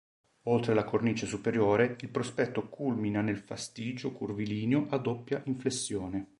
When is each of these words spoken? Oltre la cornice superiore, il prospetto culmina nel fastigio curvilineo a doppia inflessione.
Oltre 0.45 0.73
la 0.73 0.83
cornice 0.83 1.27
superiore, 1.27 1.95
il 1.99 2.09
prospetto 2.09 2.67
culmina 2.69 3.21
nel 3.21 3.37
fastigio 3.37 4.11
curvilineo 4.11 4.87
a 4.89 4.97
doppia 4.97 5.43
inflessione. 5.45 6.27